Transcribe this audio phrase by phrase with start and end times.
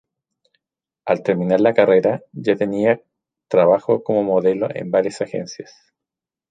[1.05, 2.99] Al terminar la carrera ya tenía
[3.47, 5.71] trabajo como modelo en varias agencias.